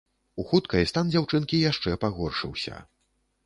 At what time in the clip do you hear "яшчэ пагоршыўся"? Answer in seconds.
1.71-2.85